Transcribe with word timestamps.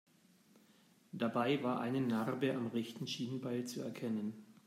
Dabei 1.11 1.61
war 1.61 1.79
eine 1.79 2.01
Narbe 2.01 2.55
am 2.55 2.65
rechten 2.65 3.05
Schienbein 3.05 3.67
zu 3.67 3.81
erkennen. 3.81 4.33